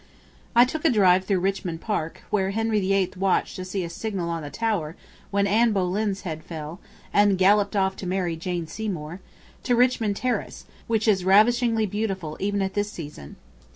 [0.55, 3.89] I took a drive through Richmond Park (where Henry the Eighth watched to see a
[3.91, 4.95] signal on the Tower
[5.29, 6.79] when Anne Boleyn's head fell,
[7.13, 9.19] and galloped off to marry Jane Seymour)
[9.61, 13.35] to Richmond Terrace, which is ravishingly beautiful even at this season.